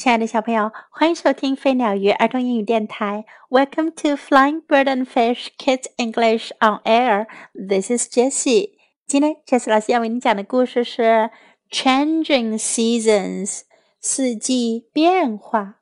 [0.00, 3.24] 亲爱的小朋友，欢迎收听飞鸟鱼儿童英语电台。
[3.48, 7.26] Welcome to Flying Bird and Fish Kids English on Air.
[7.54, 8.72] This is Jessie.
[9.06, 11.30] 今天 Jessie 老师要为你讲的故事是
[11.70, 13.62] Changing Seasons，
[14.00, 15.76] 四季变化。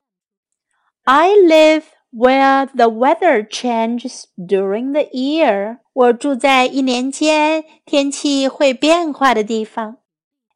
[1.02, 1.82] I live
[2.12, 5.78] where the weather changes during the year.
[5.92, 9.98] 我住在一年间天气会变化的地方。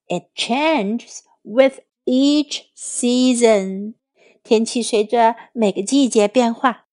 [0.06, 3.94] It changes with each season.
[4.42, 6.86] 天气随着每个季节变化。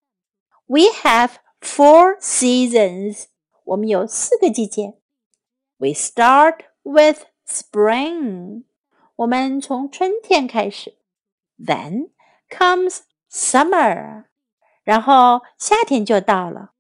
[0.66, 3.26] We have four seasons.
[3.64, 4.96] 我们有四个季节。
[5.78, 8.64] We start with spring.
[9.16, 10.98] 我们从春天开始。
[11.58, 12.10] Then
[12.50, 13.00] comes
[13.32, 14.26] summer.
[14.84, 16.74] 然后夏天就到了。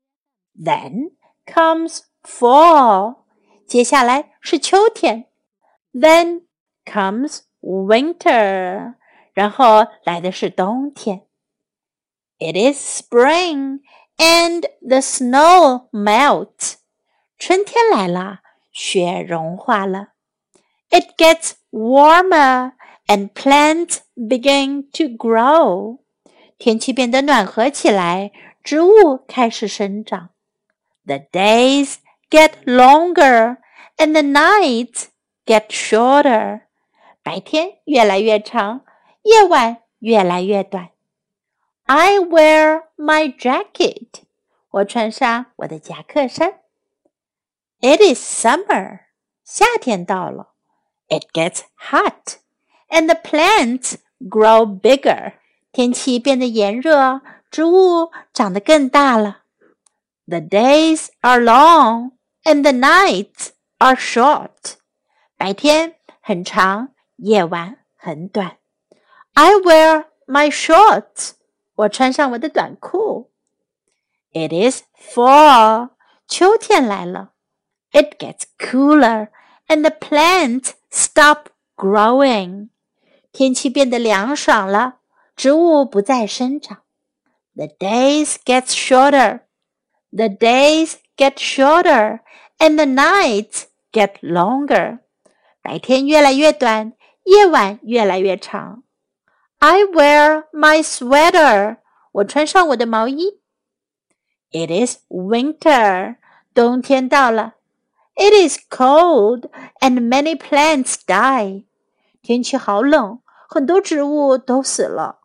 [0.57, 1.13] Then
[1.45, 3.23] comes fall.
[3.67, 5.29] 接下来是秋天。
[5.93, 6.43] Then
[6.85, 8.95] comes winter，
[9.33, 11.23] 然后来的是冬天。
[12.37, 13.79] It is spring
[14.17, 16.75] and the snow melts。
[17.37, 18.39] 春天来了，
[18.71, 20.09] 雪融化了。
[20.89, 22.73] It gets warmer
[23.07, 25.99] and plants begin to grow。
[26.57, 28.31] 天气变得暖和起来，
[28.63, 30.29] 植物开始生长。
[31.05, 31.95] The days
[32.29, 33.57] get longer
[33.97, 35.07] and the nights
[35.45, 36.61] get shorter。
[37.23, 38.85] 白天越来越长，
[39.23, 40.89] 夜晚越来越短。
[41.85, 44.07] I wear my jacket，
[44.69, 46.61] 我穿上我的夹克衫。
[47.81, 49.01] It is summer，
[49.43, 50.53] 夏天到了。
[51.07, 52.37] It gets hot
[52.89, 55.33] and the plants grow bigger，
[55.71, 59.43] 天气变得炎热，植物长得更大了。
[60.25, 64.77] The days are long and the nights are short，
[65.37, 66.89] 白天很长。
[67.19, 68.57] 夜晚很短。
[69.33, 71.31] I wear my shorts。
[71.75, 73.31] 我穿上我的短裤。
[74.31, 75.89] It is fall。
[76.27, 77.33] 秋天来了。
[77.91, 79.29] It gets cooler
[79.67, 82.69] and the plants stop growing。
[83.31, 84.99] 天气变得凉爽了，
[85.35, 86.83] 植物不再生长。
[87.55, 89.41] The days get shorter.
[90.11, 92.21] The days get shorter
[92.57, 94.99] and the nights get longer.
[95.61, 96.93] 白天越来越短，
[97.23, 98.83] 夜晚越来越长。
[99.59, 101.77] I wear my sweater。
[102.11, 103.39] 我穿上我的毛衣。
[104.51, 106.17] It is winter。
[106.53, 107.55] 冬天到了。
[108.15, 109.49] It is cold
[109.81, 111.65] and many plants die。
[112.21, 113.19] 天气好冷，
[113.49, 115.19] 很多植物都死了。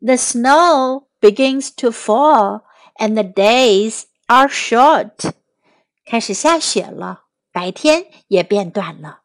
[0.00, 2.62] The snow begins to fall
[2.96, 5.32] and the days are short。
[6.04, 9.20] 开始下雪了，白天也变短了。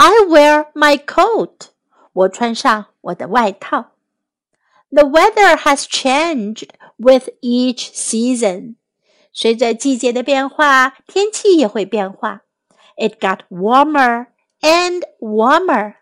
[0.00, 1.68] I wear my coat.
[2.12, 3.92] 我穿上我的外套。
[4.90, 8.76] The weather has changed with each season.
[9.32, 12.42] 随着季节的变化，天气也会变化。
[12.96, 14.28] It got warmer
[14.60, 15.96] and warmer.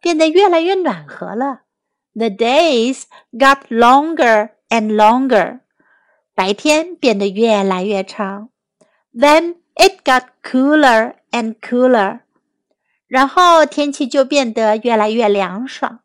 [0.00, 1.62] 变得越来越暖和了。
[2.14, 5.60] The days got longer and longer.
[6.34, 8.50] 白天变得越来越长。
[9.12, 12.20] Then it got cooler and cooler.
[13.13, 15.99] 然后天气就变得越来越凉爽。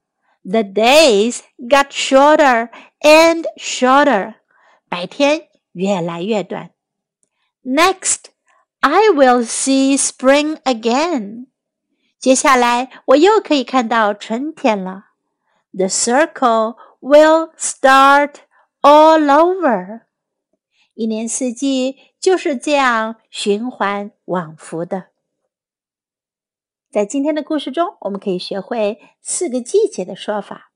[0.45, 2.69] The days got shorter
[3.01, 4.35] and shorter，
[4.91, 6.69] 白天越来越短。
[7.65, 8.25] Next,
[8.81, 11.47] I will see spring again。
[12.19, 15.07] 接下来我又可以看到春天了。
[15.73, 18.35] The circle will start
[18.83, 20.03] all over。
[20.93, 25.07] 一年四季就是这样循环往复的。
[26.92, 30.72] 在今天的故事中，我们可以学会四个季节的说法。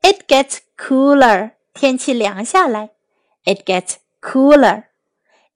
[0.04, 1.52] It gets cooler.
[1.74, 2.90] 天气凉下来。
[3.44, 4.84] It gets cooler.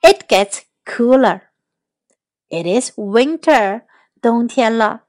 [0.01, 1.43] It gets cooler.
[2.49, 3.83] It is winter.
[4.21, 5.05] 冬天了。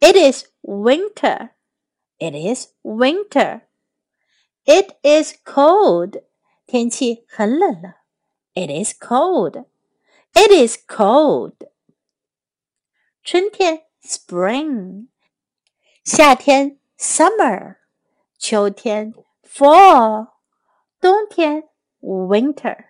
[0.00, 1.50] It is winter.
[2.18, 3.62] It is winter.
[4.64, 6.22] It is cold.
[6.66, 7.96] 天气很冷了。
[8.54, 9.64] It is cold.
[10.34, 11.54] It is cold.
[13.22, 15.08] 春天 spring.
[16.04, 17.76] 夏天 summer.
[18.42, 19.12] 秋天
[19.42, 20.28] fall.
[21.00, 21.64] 冬天
[22.00, 22.86] winter.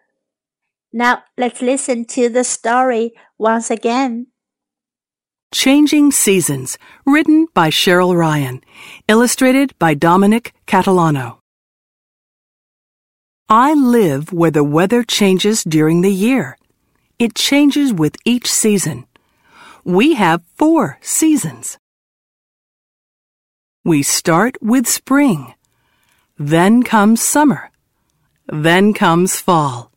[0.92, 4.28] Now let's listen to the story once again.
[5.52, 8.62] Changing Seasons, written by Cheryl Ryan,
[9.08, 11.38] illustrated by Dominic Catalano.
[13.48, 16.58] I live where the weather changes during the year.
[17.18, 19.06] It changes with each season.
[19.84, 21.78] We have four seasons.
[23.85, 25.55] We start with spring.
[26.37, 27.69] Then comes summer.
[28.47, 29.91] Then comes fall.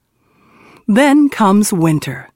[0.89, 2.31] Then comes winter.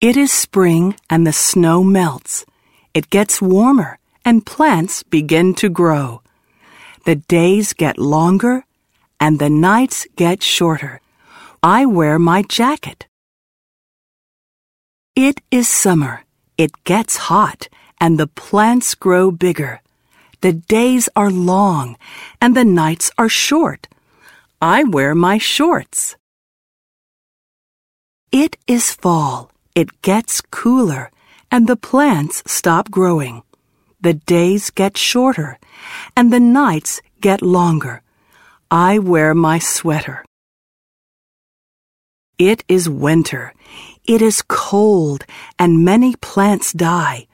[0.00, 2.44] It is spring and the snow melts.
[2.92, 6.22] It gets warmer and plants begin to grow.
[7.04, 8.64] The days get longer
[9.20, 11.00] and the nights get shorter.
[11.62, 13.06] I wear my jacket.
[15.14, 16.24] It is summer.
[16.58, 17.68] It gets hot
[18.00, 19.80] and the plants grow bigger.
[20.40, 21.96] The days are long
[22.40, 23.88] and the nights are short.
[24.60, 26.16] I wear my shorts.
[28.32, 29.50] It is fall.
[29.74, 31.10] It gets cooler
[31.50, 33.42] and the plants stop growing.
[34.00, 35.58] The days get shorter
[36.16, 38.02] and the nights get longer.
[38.70, 40.24] I wear my sweater.
[42.38, 43.54] It is winter.
[44.04, 45.24] It is cold
[45.58, 47.26] and many plants die.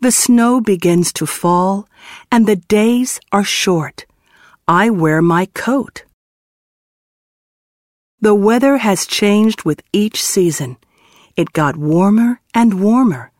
[0.00, 1.88] The snow begins to fall
[2.30, 4.06] and the days are short.
[4.66, 6.04] I wear my coat.
[8.20, 10.78] The weather has changed with each season.
[11.36, 13.30] It got warmer and warmer.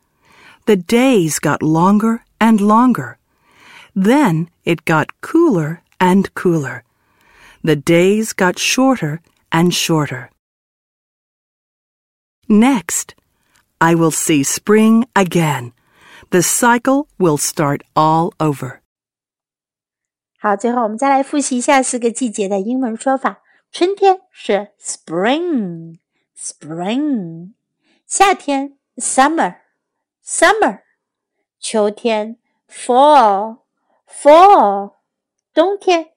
[0.66, 3.18] The days got longer and longer.
[3.94, 6.84] Then it got cooler and cooler.
[7.62, 10.30] The days got shorter and shorter.
[12.48, 13.14] Next,
[13.80, 15.72] I will see spring again.
[16.29, 18.81] The cycle will start all over.
[20.39, 23.41] 好，最后我们再来复习一下四个季节的英文说法。
[23.71, 27.53] 春天是 spring，spring；
[28.05, 30.81] 夏天 summer，summer；
[31.59, 32.37] 秋天
[32.69, 33.57] fall，fall；
[35.53, 36.13] 冬天